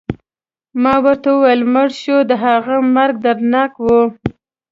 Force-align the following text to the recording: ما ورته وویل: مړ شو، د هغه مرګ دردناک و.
ما 0.81 0.95
ورته 1.05 1.27
وویل: 1.33 1.61
مړ 1.73 1.89
شو، 2.01 2.17
د 2.29 2.31
هغه 2.43 2.75
مرګ 2.95 3.15
دردناک 3.25 3.71
و. 3.85 3.87